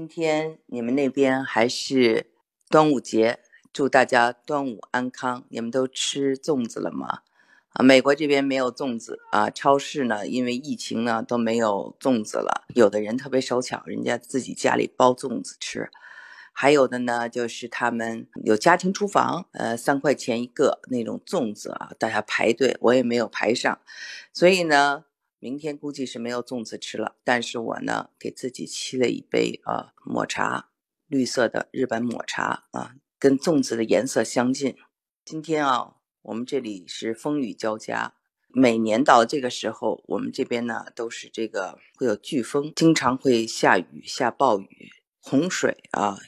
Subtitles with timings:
[0.00, 2.32] 今天你们那边还是
[2.70, 5.44] 端午节，祝大家端午安康。
[5.50, 7.18] 你们都吃粽子了吗？
[7.74, 12.64] 啊，美国这边没有粽子啊，超市呢，因为疫情呢都没有粽子了。
[12.74, 15.90] 有的人特别手巧，人家自己家里包粽子吃；
[16.50, 23.78] 还有的呢，就是他们有家庭厨房，呃，三块钱一个那种粽子啊，大家排队，我也没有排上，
[24.32, 25.04] 所以呢。
[25.42, 30.68] 明天估计是没有粽子吃了，但是我呢给自己沏了一杯啊抹茶，
[31.06, 34.76] 绿色的日本抹茶啊，跟粽子的颜色相近。
[35.24, 38.16] 今天啊，我们这里是风雨交加，
[38.48, 44.90] 每年到这个时候，我们这边呢都是这个会有飓风，经常会下雨下暴雨，
[45.22, 46.18] 洪水啊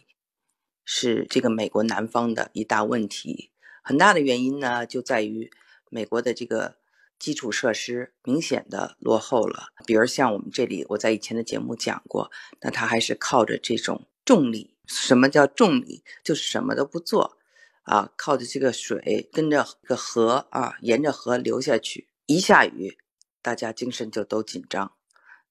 [0.87, 3.51] 是这个美国南方的一大问题。
[3.83, 5.51] 很大的原因呢就在于
[5.91, 6.81] 美国的这个。
[7.23, 14.75] 基础设施明显的落后了，比如像我们这里，我在以前的节目讲过，那它还是靠着这种重力。
[14.89, 16.03] 什么叫重力？
[16.25, 17.39] 就是什么都不做，
[17.85, 22.09] 啊，靠着这个水跟着个河啊，沿着河流下去。
[22.27, 22.99] 一下雨，
[23.41, 24.97] 大家精神就都紧张，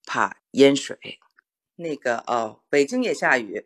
[0.06, 1.22] 怕淹水。
[1.78, 3.66] 那个哦，北京也下雨，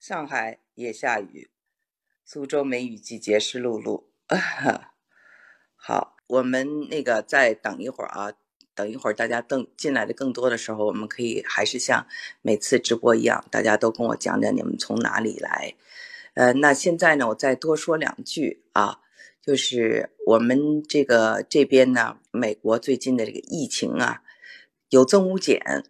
[0.00, 1.50] 上海也下雨，
[2.24, 4.06] 苏州梅雨季节湿漉漉。
[5.76, 6.11] 好。
[6.32, 8.32] 我们那个再等一会儿啊，
[8.74, 12.06] 等一会儿大家更进来的更多的时候，我们可以还是像
[12.40, 15.74] 每次直播一样，大家都跟我讲讲你们从哪里来。
[16.32, 19.00] 呃，那现在呢，我再多说两句啊，
[19.42, 24.22] 就是我们这个这边呢，美国最近的这个疫情啊，
[24.88, 25.84] 有增无减。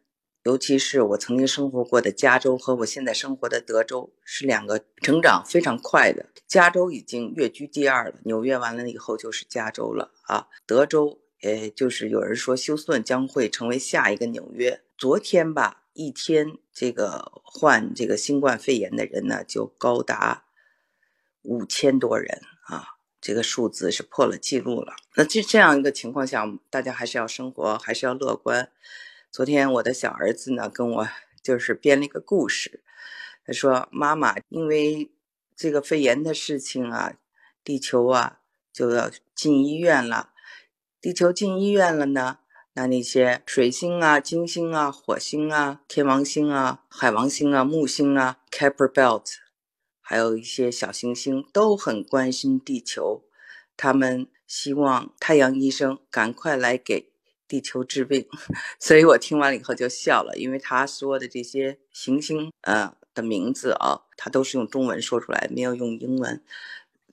[0.45, 6.27] 尤其是我曾经生活过的加州和我现在生活的德州是两个成长非常快的。
[6.49, 10.49] 加州已经跃居第二了，纽约完了以后就是加州了啊。
[10.67, 14.83] 德州，呃，就是有人说休斯顿将会成为下一个纽约。
[14.99, 20.45] 昨天吧，一天这个患这个新冠肺炎的人呢就高达
[21.43, 24.97] 五千多人啊，这个数字是破了记录了。
[25.15, 28.71] 那这这样一个情况下，大家还是要生活，还是要乐观。
[29.33, 31.09] 昨天我的小儿子呢跟我
[31.43, 32.83] 就是编了一个故事，
[33.47, 35.11] 他说：“妈妈，因为
[35.57, 37.15] 这个肺炎的事情啊，
[37.65, 40.35] 地球啊就要进医院了。
[41.01, 42.41] 地球进医院了呢，
[42.75, 49.37] 那那些水星啊、金星啊、火星啊、天王星啊、海王星啊、木星啊、k e p e r Belt，
[50.03, 53.25] 还有一些小行星都很关心地球，
[53.79, 57.11] 他们希望太阳医生赶快来给。”
[57.53, 58.27] 地球治病，
[58.81, 66.43] 所以我听完了以后就笑了，因为他说的这些行星呃的名字啊，他都是用中文说出来，没有用英文，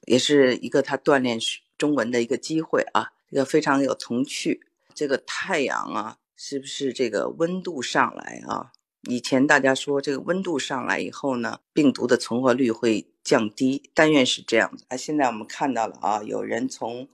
[0.06, 1.38] 也是一个他锻炼
[1.78, 4.62] 中文的一个机会啊，这个非常有童趣。
[4.96, 8.72] 这个太阳啊，是不是这个温度上来啊？
[9.10, 14.86] 以前大家说这个温度上来以后呢，病毒的存活率会降低，但愿是这样子。
[14.88, 17.10] 啊，现在我们看到了啊，有人从。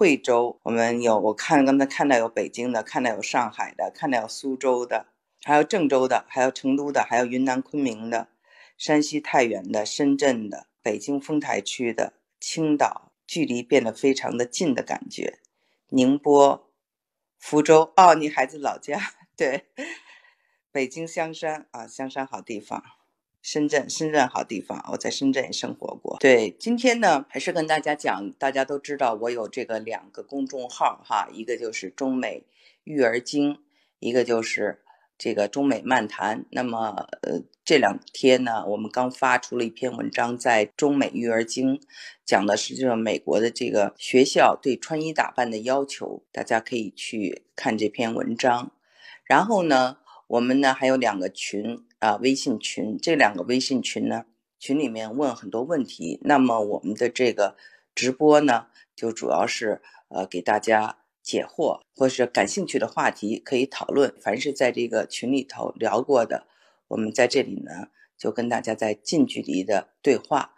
[0.00, 5.08] 惠州，我们有我看刚才看到有北京的，看到有上海的，看到有苏州的，
[5.42, 8.28] 还有郑州的，还有成都的，还有云南昆明的，
[8.78, 15.38] 山西太原的，深圳的，北京丰台区的，青岛，距离变得非常的近的感觉。
[15.88, 16.72] 宁波、
[17.38, 18.98] 福州，哦，你孩子老家
[19.36, 19.66] 对，
[20.72, 22.82] 北京香山啊，香山好地方。
[23.42, 26.18] 深圳，深圳好地方，我在深圳也生活过。
[26.20, 32.44] 对，今天呢，还是跟大家讲，大家都知道我有这个两个公众号哈，一个就是中美
[32.84, 33.58] 育儿经，
[33.98, 34.82] 一个就是
[35.16, 36.44] 这个中美漫谈。
[36.50, 41.80] 那么，呃，这两天呢，我们刚发出了一篇文章，在中美育儿经，
[42.26, 48.70] 讲的是这个美国的这个学校对穿衣打扮的要求，大家可以去看这篇文章。
[49.24, 49.96] 然后呢，
[50.26, 51.86] 我们呢还有两个群。
[52.00, 54.24] 啊，微信群这两个微信群呢，
[54.58, 56.18] 群里面问很多问题。
[56.22, 57.56] 那么我们的这个
[57.94, 58.66] 直播呢，
[58.96, 64.14] 就主要是呃给大家解惑，或是感兴趣的话题可以讨论。
[64.18, 66.46] 凡是在这个群里头聊过的，
[66.88, 70.54] 我们在这里呢就跟大家在近距离的对话。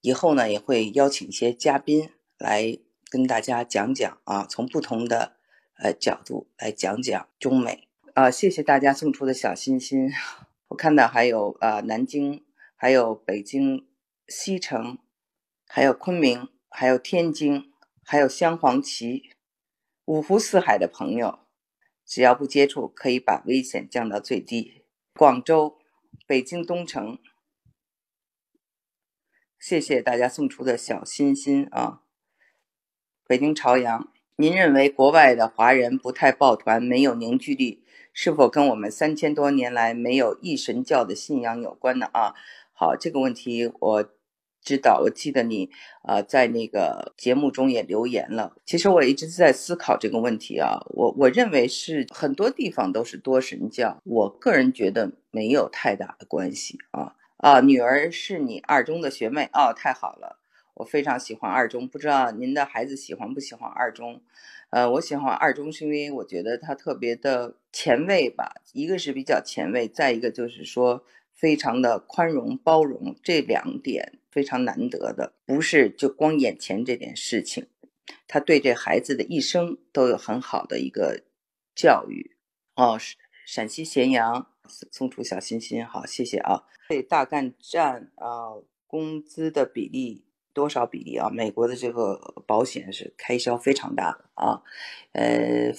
[0.00, 2.78] 以后呢也会邀请一些嘉宾来
[3.10, 5.36] 跟大家讲讲啊，从不同的
[5.78, 8.30] 呃角度来讲讲中美啊。
[8.30, 10.10] 谢谢大家送出的小心心。
[10.68, 13.88] 我看到还有呃，南京，还有北京
[14.26, 14.98] 西城，
[15.66, 17.72] 还有昆明，还有天津，
[18.04, 19.30] 还有镶黄旗，
[20.04, 21.46] 五湖四海的朋友，
[22.04, 24.84] 只要不接触，可以把危险降到最低。
[25.14, 25.78] 广州、
[26.26, 27.18] 北京东城，
[29.58, 32.02] 谢谢大家送出的小心心啊。
[33.26, 37.82] 北京朝阳，您认为国外的华人不太抱团，没有凝聚力？
[38.12, 42.10] 是否跟我们三千多年来没有一神教的信仰有关呢？
[42.12, 42.34] 啊，
[42.74, 44.04] 好，这个问题我
[44.60, 45.70] 知道，我记得你
[46.02, 48.54] 啊在那个节目中也留言了。
[48.66, 60.38] 其实我一直在思考这个问题啊，我我认为是很多地方都是多神教，我个人觉得没有太大的关系啊啊，女儿是你二中的学妹哦，太好了，
[60.76, 64.22] 我非常喜欢二中，不知道您的孩子喜欢不喜欢二中？
[64.68, 77.68] 呃，我喜欢二中是因为我觉得它特别的前卫吧，一个是比较前卫，再一个就是说非常的宽容包容，这两点非常难得的，不是就光眼前这点事情，
[78.28, 81.22] 他对这孩子的一生都有很好的一个
[81.74, 82.36] 教育。
[82.74, 82.98] 哦，
[83.46, 84.50] 陕西咸阳
[84.90, 86.64] 送出小心心，好，谢谢啊。
[86.90, 88.52] 对，大概占啊
[88.86, 90.25] 工资的比例。
[90.56, 91.28] 多少比例啊？
[91.28, 94.62] 美国的这个保险是开销非常大的啊，
[95.12, 95.70] 呃，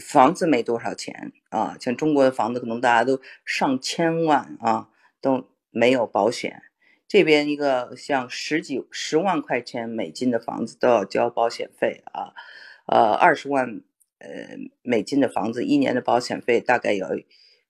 [0.00, 4.88] 房子没多少钱啊，像中国的房子可能大家都上千万啊，
[5.20, 6.64] 都没有保险。
[7.06, 12.34] 这边一个像十几十万块钱美金的房子都要交保险费啊，
[12.86, 13.80] 呃，二十万
[14.18, 17.06] 呃美金的房子一年的保险费大概有。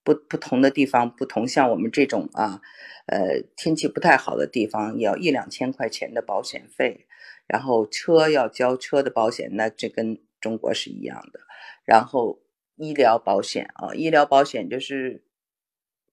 [0.06, 2.62] 不不同的地方不同，像我们这种啊，
[3.06, 7.08] 呃，天气不太好的地方，要一两千块钱的保险费，
[7.48, 11.40] 然后车要交车的保险，那这跟中国是一样的。
[11.84, 12.40] 然后
[12.76, 15.24] 医疗保险啊，医疗保险就是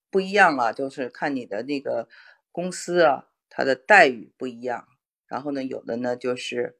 [0.09, 2.09] 不一样了，就是看你的那个
[2.51, 4.87] 公司啊，它的待遇不一样。
[5.27, 6.79] 然后呢，有的呢就是。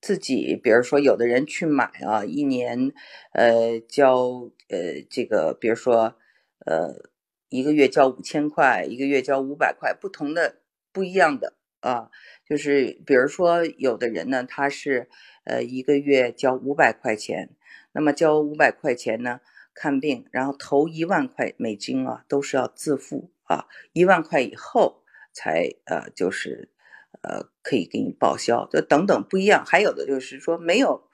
[0.00, 2.90] 自己，比如说，有的人去买啊，一年，
[3.32, 6.16] 呃，交呃这个，比如说，
[6.64, 7.10] 呃，
[7.50, 10.56] 一个月交五千块，一个月交五百块，不同的
[10.90, 12.10] 不一样的啊，
[12.48, 15.10] 就是比如说，有的人呢，他是
[15.44, 17.50] 呃一个月交五百块钱，
[17.92, 19.40] 那么交五百块钱呢
[19.74, 25.02] 看病，然后投一万块美金啊都是要自付啊，一万块以后
[25.34, 26.70] 才呃就是。
[27.22, 29.62] 呃，可以给你报销，就等等不一样。
[29.66, 31.08] 还有的就是说没有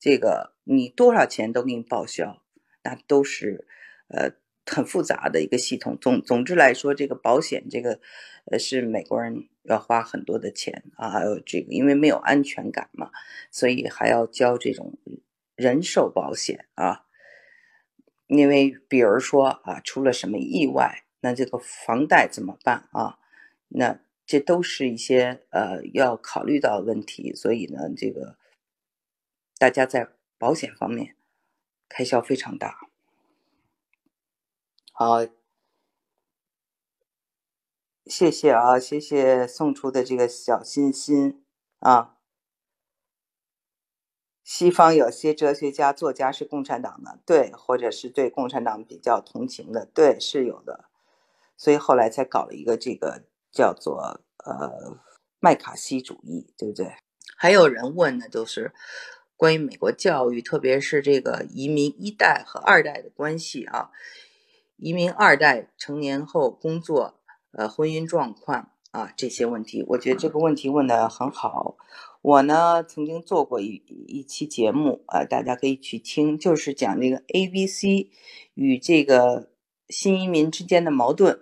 [0.00, 2.42] 这个，你多少钱都给你报销，
[2.82, 3.64] 那都是
[4.08, 4.32] 呃
[4.66, 5.96] 很复杂的一个系统。
[6.00, 8.00] 总总之来说，这个保险这个
[8.46, 13.12] 呃是美国人要花很多的钱啊，还有这个因为没有安全感嘛，
[13.52, 14.98] 所以还要交这种
[15.54, 17.04] 人寿保险啊。
[18.26, 23.18] 因为比如说啊，出了什么意外，那这个房贷怎么办啊？
[23.68, 24.00] 那。
[24.24, 28.38] 这都是一些呃要考虑到的问题，所以呢，这个
[29.58, 30.08] 大家在
[30.38, 31.16] 保险方面
[31.88, 32.88] 开销非常大。
[34.92, 35.26] 好，
[38.06, 41.44] 谢谢啊，谢谢送出的这个小心心
[41.80, 42.16] 啊。
[44.44, 50.88] 西方有些哲学家、作家是共产党的，对，或者是对共产党比较同情的，对，是有的，
[51.56, 53.24] 所以后来才搞了一个这个。
[53.52, 54.98] 叫做呃
[55.38, 56.92] 麦卡锡主义，对不对？
[57.36, 58.72] 还有人问呢，就是
[59.36, 63.90] 关于美国教育，特别是这个移民一代和二代的关系啊。
[64.76, 67.20] 移民二代成年后工作、
[67.52, 71.76] 呃婚姻状况啊这些问题，我觉得这个问题问的很好。
[72.20, 78.10] 我呢曾经做过一一期节目啊，大家可以去听，就是讲这个 A、B、C
[78.54, 79.50] 与这个
[79.88, 81.40] 新移民之间的矛盾，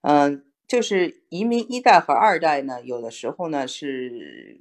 [0.00, 0.44] 嗯。
[0.72, 4.58] 就是移民一代和二代呢，有的时候呢是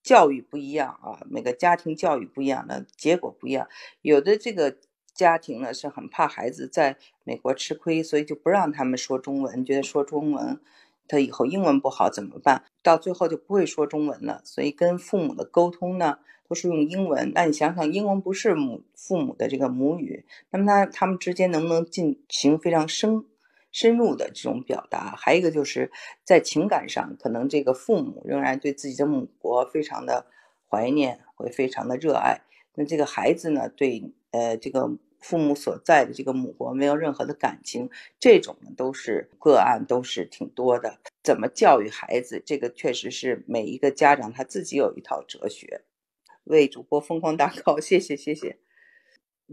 [0.00, 3.66] 教育不一样啊，每个家庭教育不一样，那结果不一样。
[4.02, 4.76] 有的这个
[5.12, 10.60] 家庭呢是很怕孩子在美国吃亏，所以就不让他们说中文，觉得说中文
[11.08, 12.62] 他以后英文不好怎么办？
[12.80, 14.42] 到最后就不会说中文了。
[14.44, 17.32] 所以跟父母的沟通呢都是用英文。
[17.34, 23.24] 那你想想，英文不是母父母的这个母语，那么他他们之间能不能进行非常深？
[23.72, 25.90] 深入的这种表达，还有一个就是
[26.22, 30.26] 在情感上，可能这个父母仍然对自己的母国非常的
[30.68, 32.42] 怀念，会非常的热爱。
[32.74, 40.98] 那这个孩子呢，对呃这个父母所在的这个母国没有任何的感情，这种呢都是个案，都是挺多的。
[41.22, 45.82] 怎么教育孩子，这个确实是每一个家长他自己有一套哲学。
[46.44, 48.58] 为主播疯狂打 call，谢谢谢谢。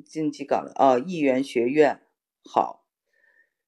[0.04, 2.02] 晋级岗哦，艺员学院
[2.44, 2.89] 好。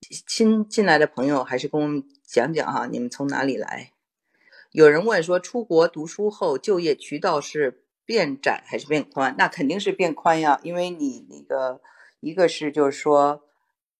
[0.09, 3.91] 新进来的朋友，还是跟我们讲讲哈，你们从哪里来？
[4.71, 9.35] 有人问说，出国读书后就业渠道是变窄还是变宽？
[9.37, 11.81] 那肯定是变宽呀，因为你那个
[12.19, 13.43] 一个是就是说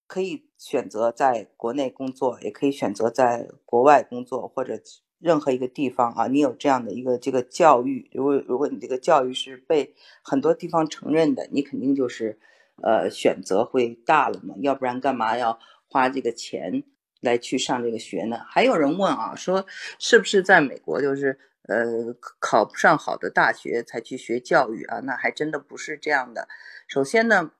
[0.07, 4.79] 可以选择在国内工作，也可以选择在国外工作，或者
[5.19, 9.93] 任何一个地方啊，你有这样的一个这个教育，如果如果你这个教育是被
[10.23, 12.39] 很多地方承认的，你肯定就是
[12.81, 15.59] 呃选择会大了嘛，要不然干嘛要
[15.91, 16.83] 花这个钱
[17.19, 18.39] 来去上这个学呢？
[18.47, 19.67] 还有人问啊，说
[19.99, 25.01] 是不是在美国就是呃考不上好的大学才去学教育啊？
[25.01, 26.47] 那还真的不是这样的。
[26.87, 27.51] 首先呢，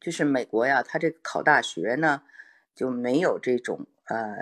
[0.00, 2.22] 就是美国呀，它这个考大学呢
[2.74, 4.36] 就没有这种呃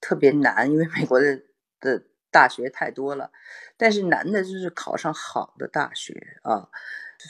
[0.00, 1.42] 特别难，因为美国的
[1.78, 2.02] 的。
[2.32, 3.32] 大学太多了，
[3.76, 6.68] 但是难的就是考上好的大学啊！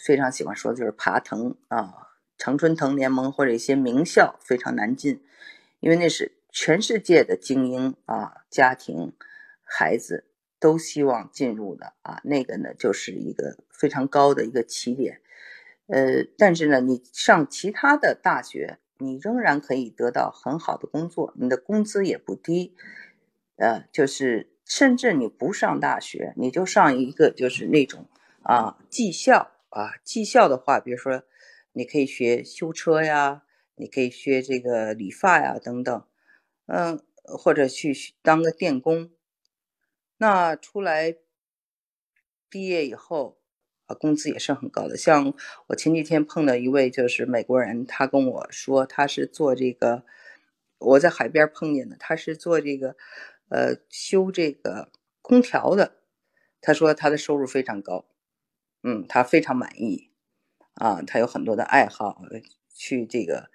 [0.05, 2.10] 非常喜欢说的就是爬藤啊，
[2.41, 5.23] 常春藤联盟或者一些名校非常难进，
[5.79, 9.13] 因为那是全世界的精英啊，家庭
[9.63, 10.25] 孩子
[10.59, 15.21] 都希望进入的啊，那个呢就是一个非常高的一个起点。
[15.87, 22.75] 呃，但是呢，你上其他的大学，你仍然可以得到很好的工作，你的工资也不低，
[23.57, 24.49] 呃，就是。
[24.63, 28.07] 甚至你不上大学，你就上一个就是那种
[28.45, 31.25] 啊技校啊技校的话，比如说
[31.73, 33.43] 你可以学修车呀，
[33.77, 36.05] 你可以学这个理发呀等等，
[36.67, 39.11] 嗯，或者去当个电工。
[40.19, 41.17] 那出来
[42.49, 43.39] 毕业以后
[43.87, 44.97] 啊，工资也是很高的。
[44.97, 45.35] 像
[45.69, 50.05] 我前几天碰到一位就是美国人，他跟我说他是做这个，
[50.79, 52.97] 我在海边碰见的，他是做这个。
[53.53, 55.97] 呃，修这个空调的，
[56.61, 58.07] 他说他的收入非常高，
[58.85, 60.10] 嗯，他非常满意，
[60.81, 62.23] 啊，他有很多的爱好，
[62.75, 63.51] 去这个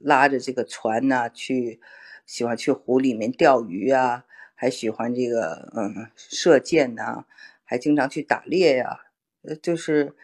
[0.00, 1.80] 拉着这个船呐，去
[2.26, 7.26] 喜欢去湖里面钓鱼啊，还喜欢这个嗯射箭呐，
[7.62, 9.00] 还经常去打猎呀，
[9.42, 10.16] 呃，就是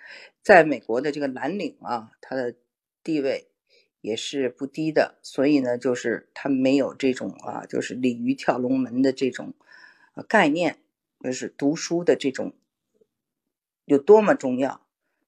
[0.43, 2.55] 在美国的这个蓝领啊，他的
[3.05, 3.47] 地位。
[4.03, 9.53] 也是不低的，所以呢，就是他没有这种啊，就是鲤鱼跳龙门的这种
[10.27, 10.79] 概念，
[11.23, 12.55] 就是读书的这种
[13.85, 14.81] 有多么重要，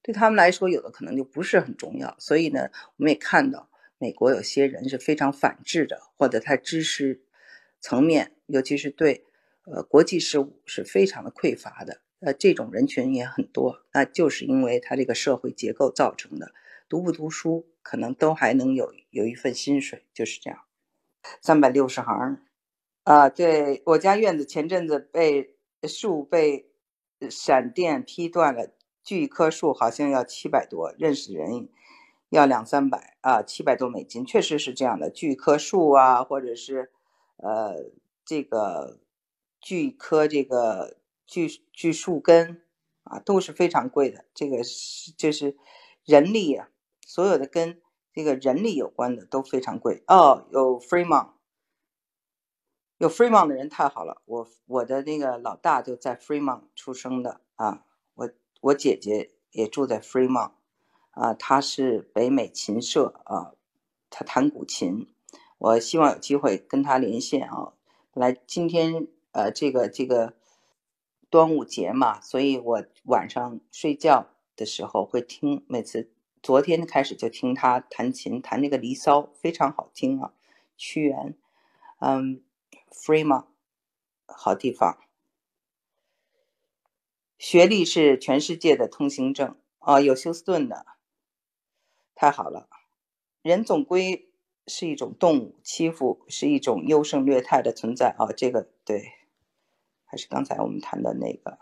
[0.02, 2.16] 对他们来说，有的可能就不是很重要。
[2.18, 7.22] 所以呢，我们也看到美国有些人是非常反智的，或者他知识
[7.80, 9.24] 层面，尤其是对
[9.64, 16.52] 呃国际事务是非常的匮乏的，呃，这种人群也很多，那就是因为他这个社会结构造成的。
[16.88, 20.64] 读不读书，可能都还能有有一份薪水，就是这样。
[21.40, 22.42] 三百六十行，
[23.04, 25.56] 啊，对我家院子前阵子被
[25.88, 26.70] 树被
[27.30, 31.68] 闪电劈断了，锯一棵树好像要七百多，认识人
[32.28, 35.10] 要两三百啊，七百多美金，确实是这样的。
[35.10, 36.92] 锯一棵树啊，或者是
[37.36, 37.90] 呃
[38.24, 39.00] 这个
[39.60, 42.62] 锯一棵这个锯锯树根
[43.02, 44.24] 啊，都是非常贵的。
[44.32, 45.56] 这个是就是
[46.04, 46.68] 人力啊。
[47.04, 47.82] 所有的跟
[48.12, 50.46] 这个人力有关的都非常贵哦。
[50.52, 51.32] 有 Freeman，
[52.98, 54.22] 有 Freeman 的人太好了。
[54.24, 57.84] 我我的那个老大就在 Freeman 出生的啊。
[58.62, 60.52] 我姐姐也住在 Fremont
[61.10, 61.32] 啊。
[61.34, 63.52] 她是北美琴社啊，
[64.10, 65.06] 她弹古琴。
[65.58, 67.74] 我希望有机会跟她连线啊。
[68.12, 70.34] 来，今天呃，这个这个
[71.30, 76.10] 端午节嘛，所以我晚上睡觉的时候会听每次。
[76.42, 80.32] 昨天开始就听他弹琴，弹那个《离骚》，非常好听啊。
[80.76, 81.38] 屈原，
[82.00, 82.42] 嗯
[82.90, 83.44] ，Fremont，
[84.26, 84.98] 好地方。
[87.42, 90.86] 学历是全世界的通行证啊，有休斯顿的，
[92.14, 92.68] 太好了。
[93.42, 94.30] 人总归
[94.68, 98.30] 是一种动物，欺负是一种优胜劣汰的存在啊。
[98.36, 99.02] 这个对，
[100.04, 101.58] 还是刚才我们谈的那个。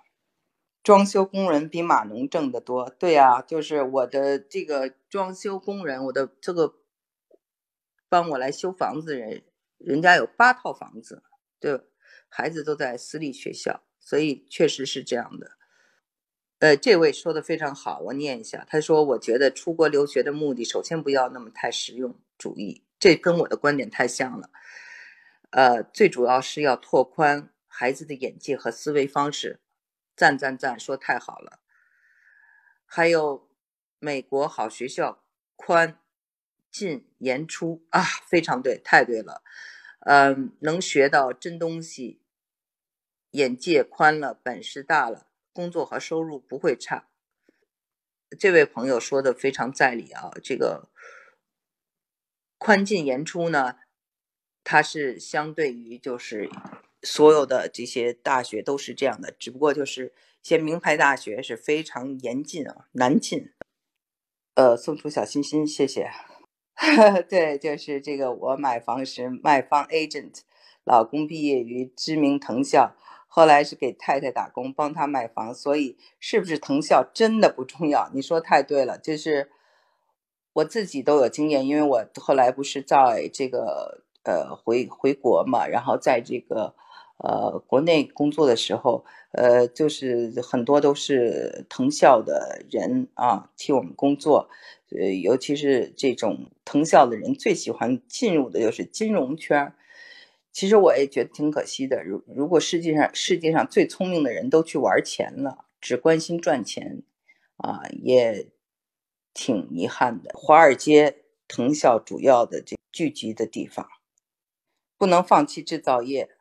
[0.82, 6.74] 装修工人比码农挣得多，对呀，就是我的这个装修工人，我的这个
[8.10, 9.44] 帮我来修房子的人，
[9.78, 11.22] 人家有八套房子，
[11.58, 11.80] 对，
[12.28, 15.52] 孩子都在私立学校，所以确实是这样的。
[16.60, 24.50] 呃，这位说的非常好，我念一下，他说：“我觉得出国留学的目的，首先不要那么太实用主义，这跟我的观点太像了。
[25.50, 29.60] 呃，最主要是要拓宽孩子的眼界和思维方式。”
[30.14, 31.60] 赞赞赞，说太好了。
[32.84, 33.48] 还有
[33.98, 35.24] 美国好学校，
[35.56, 35.98] 宽
[36.70, 39.42] 进严出啊，非常对，太对了。
[40.00, 42.20] 嗯，能学到真东西，
[43.30, 47.08] 眼界宽了，本事大了，工作和收入不会差。
[48.38, 50.30] 这位朋友说的非常在理啊。
[50.42, 50.88] 这个
[52.58, 53.76] 宽进严出呢，
[54.64, 56.50] 它是相对于就是。
[57.02, 63.54] 所有的这些大学都是这样的，只不过就是一些名牌大学是非常严禁啊，难进。
[64.54, 66.10] 呃，送出小心心，谢谢。
[67.26, 70.40] 对，就是这个，我买房时卖方 agent，
[70.84, 72.94] 老公毕业于知名藤校，
[73.32, 78.10] 后来是给太太打工，帮他卖房，所以是不是藤校真的不重要？
[78.12, 79.48] 你说太对了，就是
[80.54, 86.74] 我自己都有经验，因为我后来不是在这个呃回回国嘛，然后在这个
[87.18, 94.50] 呃国内工作的时候，呃，就是很多都是藤校的人啊替我们工作，
[94.90, 99.72] 呃，尤其是这种藤校的人最喜欢进入的就是金融圈
[100.52, 107.04] 其实我也觉得挺可惜的，如如果世界上世界上最聪明的人都去玩钱了，只关心赚钱，
[107.58, 108.50] 啊，也
[109.32, 110.32] 挺遗憾的。
[110.34, 113.88] 华尔街藤校主要的这聚集的地方，
[114.98, 116.36] 不能放弃制造业。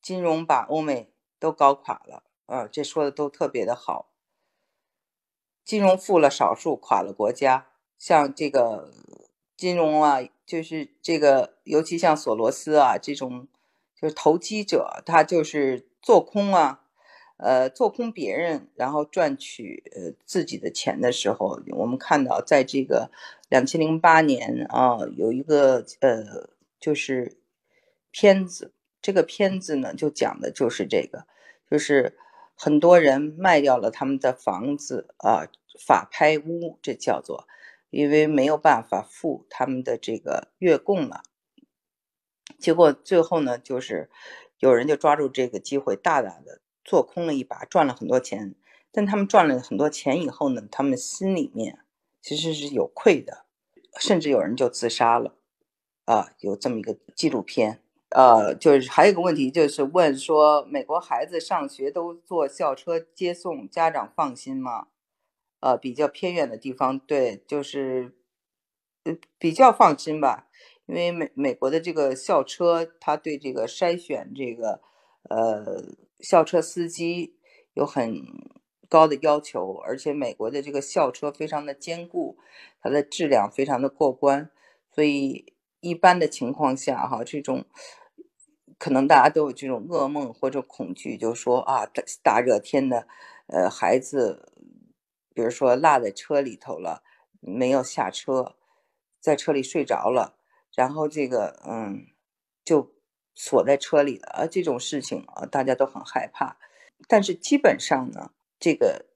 [0.00, 4.10] 金融把欧美都搞垮了，啊，这说的都特别的好。
[5.62, 8.90] 金融富了少数，垮了国家，像这个。
[9.60, 13.46] 金融啊，就是这个，尤其像索罗斯啊这种，
[13.94, 16.80] 就是投机者，他就是做空啊，
[17.36, 23.10] 呃，做空别人，然后赚取呃自己的钱的时候，我们看到在这个
[23.50, 26.48] 两千零八年啊，有一个呃，
[26.80, 27.36] 就是
[28.10, 31.26] 片子，这个片子呢就讲的就是这个，
[31.70, 32.16] 就是
[32.54, 35.46] 很多人卖掉了他们的房子啊，
[35.86, 37.46] 法拍屋，这叫做。
[37.90, 41.22] 因为没有办法付他们的这个月供了，
[42.58, 44.08] 结果最后呢，就是
[44.58, 48.54] 有人就抓住这个机会，大大的做空了一把，赚了很多钱。
[48.92, 51.80] 但他们赚了很多钱以后呢，他们心里面
[52.20, 53.44] 其实是有愧的，
[54.00, 55.36] 甚至有人就自杀了。
[56.06, 57.80] 啊，有这么一个纪录片。
[58.10, 64.88] 呃，就是还有一个问题，就是问说，美国孩子上学都坐校车接送，家长放心吗？
[65.60, 68.14] 呃，比较偏远的地方，对，就是，
[69.04, 70.48] 呃，比较放心吧，
[70.86, 74.80] 因为美美国的这个校车，它对这个筛选这个，
[75.28, 75.84] 呃，
[76.20, 77.36] 校车司机
[77.74, 78.22] 有很
[78.88, 82.38] 高的要求，而且美国的这个校车非常的坚固，
[82.80, 84.50] 它的质量非常的过关，
[84.94, 87.66] 所以一般的情况下，哈，这种
[88.78, 93.06] 可能大家都有这种噩梦或者恐惧，就说啊，大大热天的，
[93.48, 94.46] 呃，孩子。
[95.40, 97.02] 比如说落在车里头了，
[97.40, 98.56] 没有下车，
[99.20, 100.36] 在车里睡着了，
[100.74, 102.08] 然后这个嗯
[102.62, 102.94] 就
[103.34, 106.58] 锁在车里了啊，这种事情啊大家都很害怕。
[107.08, 109.06] 但是基本上呢，这个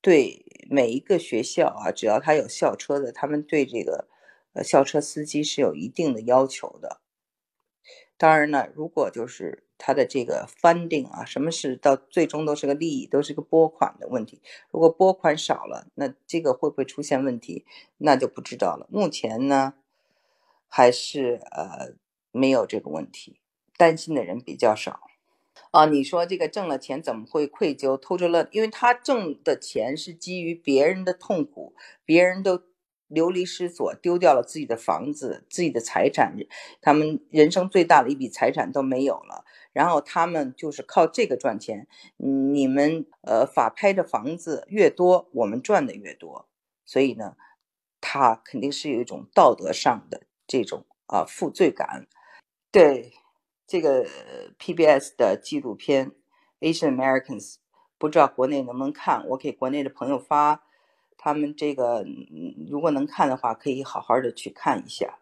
[0.00, 4.08] 对每一个学校啊，只要他有校车的，他们对这个
[4.54, 7.00] 呃校车司机是有一定的要求的。
[8.16, 14.40] 当然呢，如果就是他的这个 funding 啊，什么是到最终都是个利益，都是个拨款的问题。
[14.70, 17.64] 如果拨款少了，那这个会不会出现问题，
[17.98, 18.86] 那就不知道了。
[18.90, 19.74] 目前呢，
[20.68, 21.94] 还是呃
[22.30, 23.40] 没有这个问题，
[23.76, 25.00] 担心的人比较少。
[25.72, 28.48] 啊，你说这个挣了钱怎么会愧疚偷着乐？
[28.52, 32.62] 因为他挣的钱是基于别人的痛苦，别人都。
[33.08, 36.34] 流离失所，丢掉了自己的房子、自己的财产，
[36.80, 39.44] 他们人生最大的一笔财产都没有了。
[39.72, 41.86] 然后他们就是靠这个赚钱。
[42.16, 46.48] 你们呃法拍的房子越多，我们赚的越多。
[46.84, 47.36] 所以呢，
[48.00, 52.06] 他肯定是有一种道德上的这种啊负罪感。
[52.70, 53.12] 对
[53.66, 54.06] 这个
[54.58, 56.10] PBS 的纪录片
[56.60, 57.54] 《Asian Americans》，
[57.98, 59.26] 不知道国内能不能看？
[59.28, 60.64] 我给国内的朋友发。
[61.24, 62.04] 他们这个
[62.68, 65.20] 如果能看的话，可以好好的去看一下。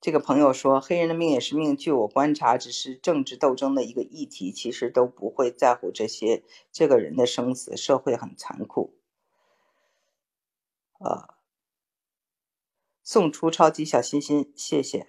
[0.00, 7.76] 这个朋友说：“黑人的命也是命。”据我观察，只是政治斗争的一个议题，其实都不会在乎这些这个人的生死。
[7.76, 8.94] 社会很残酷。
[11.00, 11.34] 呃，
[13.02, 15.08] 送出超级小心心，谢谢。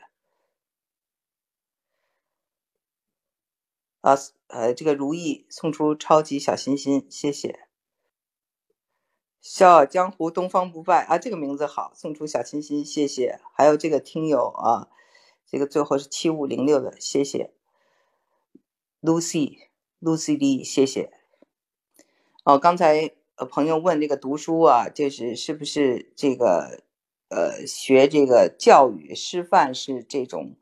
[4.02, 4.16] 啊，
[4.48, 7.69] 呃，这个如意送出超级小心心，谢谢。
[9.42, 13.40] 笑傲江湖，东方不败啊，这个名字好，送出小心心，谢谢。
[13.54, 14.90] 还有这个听友啊，
[15.48, 17.52] 这个最后是七五零六的，谢谢。
[19.02, 21.12] Lucy，Lucy D，谢谢。
[22.44, 26.84] 哦，刚才呃朋友问这个读书啊，就是是不是这个
[27.30, 30.56] 呃学这个教育师范是这种。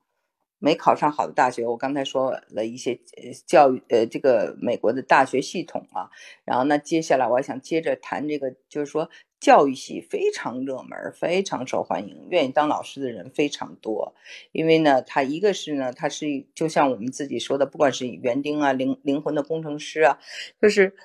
[0.60, 6.10] 没考上好的大学，我刚才说了一些呃教育呃这个美国的大学系统啊，
[6.44, 14.16] 然后呢接下来我想接着谈这个，就是说教育系非常热门，非常受欢迎，愿意当老师的人非常多，
[14.52, 20.18] 因为呢他一个是呢他是就像我们自己说的，不管是园丁啊灵灵魂的工程师啊，
[20.60, 20.96] 就是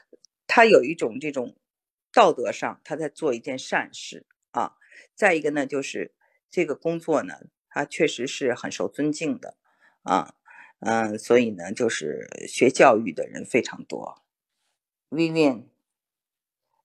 [0.47, 1.55] 他有一种这种
[2.15, 4.77] 道德上他在做一件善事啊，
[5.15, 6.15] 再一个呢就是
[6.51, 7.35] 这个工作呢。
[7.73, 9.57] 他确实是很受尊敬的，
[10.03, 10.35] 啊，
[10.81, 14.23] 嗯，所以呢，就是学教育的人非常多。
[15.11, 15.65] Vivian，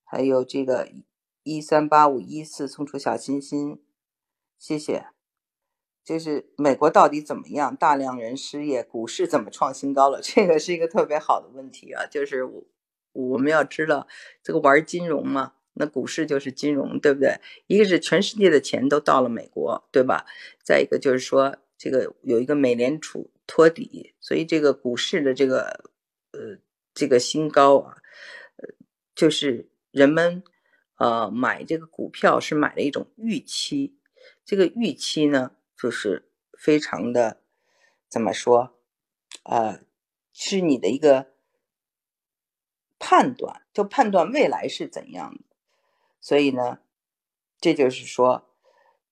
[0.04, 0.90] 还有这个
[1.42, 3.82] 一三八五一四送出小心心，
[4.58, 5.08] 谢谢。
[6.02, 7.76] 就是美国到底怎么样？
[7.76, 10.20] 大量人失业，股市怎么创新高了？
[10.24, 12.06] 这个是一个特别好的问题啊！
[12.06, 12.64] 就是我
[13.12, 14.08] 我们要知道，
[14.42, 17.40] 这个玩金融嘛，那股市就是金融，对不对？
[17.68, 20.26] 一个是全世界的钱都到了美国，对吧？
[20.64, 25.84] 再一个就是说，这个有一个美联储托底，所以这个股市的这个
[26.32, 26.58] 呃
[26.92, 27.96] 这个新高啊，
[28.56, 28.74] 呃，
[29.14, 30.42] 就是人们
[30.96, 33.96] 呃买这个股票是买了一种预期，
[34.44, 37.40] 这个预期呢，就是非常的
[38.08, 38.74] 怎么说？
[39.44, 39.80] 呃，
[40.32, 41.28] 是你的一个
[42.98, 45.47] 判断，就判断未来是怎样的。
[46.28, 46.80] 所以呢，
[47.58, 48.50] 这就是说，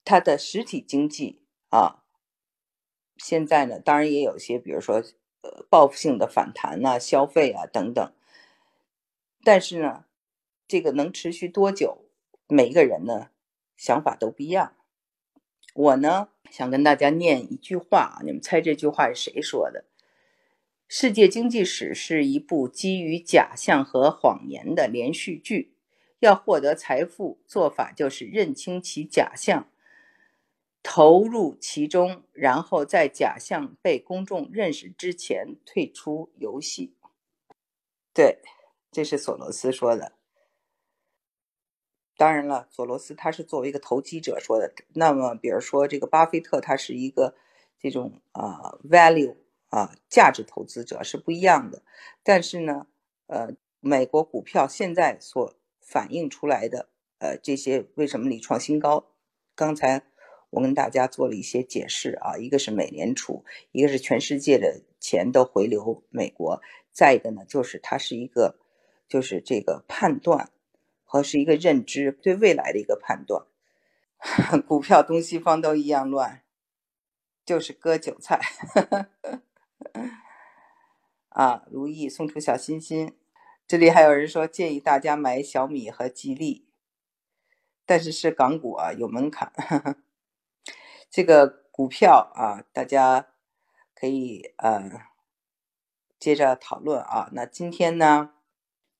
[0.05, 2.05] 它的实体经济啊，
[3.16, 4.96] 现在呢，当然也有些，比如说，
[5.40, 8.12] 呃，报复性的反弹呐，消费啊等等。
[9.42, 10.05] 但是呢，
[10.68, 12.05] 这个能持续多久，
[12.48, 13.31] 每一个人呢
[13.79, 14.76] 想法都不一样。
[15.72, 19.87] 我呢想跟大家念一句话，你们猜这句话是谁说的？
[20.87, 25.72] 世界经济史是一部基于假象和谎言的连续剧。
[26.18, 29.70] 要获得财富，做法就是认清其假象，
[30.83, 36.94] 投入其中，然后在假象被公众认识之前退出游戏。
[38.14, 38.40] 对，
[38.90, 40.12] 这是索罗斯说的。
[42.16, 44.72] 当然了，索罗斯他是作为一个投机者说的。
[44.94, 47.35] 那么，比如说这个巴菲特，他是一个
[47.79, 49.37] 这种啊 value
[49.68, 51.83] 啊价值投资者是不一样的。
[52.22, 52.87] 但是呢，
[53.26, 53.50] 呃，
[53.81, 55.55] 美国股票现在所
[55.87, 59.07] 反映出来的，呃，这些为什么屡创新高？
[59.55, 60.03] 刚才
[60.51, 68.59] 我跟大家做了一些解释啊，一个是美联储，一个是全世界的钱都回流美国，再一个呢，就是它是一个，
[69.07, 70.51] 就是这个判断
[71.05, 73.46] 和是一个认知对未来的一个判断。
[74.66, 76.42] 股票东西方都一样乱，
[77.44, 78.40] 就是割韭菜。
[81.29, 83.14] 啊，如意送出小心心。
[83.68, 86.68] 这里还有人说建议大家买小米和吉利，
[87.85, 89.52] 但是是港股啊，有门槛。
[91.11, 93.29] 这个股票啊，大家
[93.92, 95.09] 可以呃
[96.20, 97.29] 接着讨论啊。
[97.33, 98.35] 那今天呢，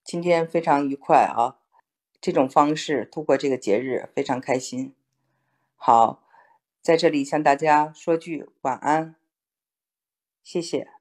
[0.03, 1.59] 今天非常愉快啊，
[2.21, 4.97] 这种方式度过这个节日非常开心。
[5.77, 6.25] 好，
[6.83, 9.15] 在这里向大家说句晚安，
[10.43, 10.96] 谢谢。